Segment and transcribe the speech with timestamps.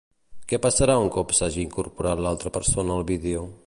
[0.51, 3.51] Què passarà un cop s'hagi incorporat l'altra persona al vídeo?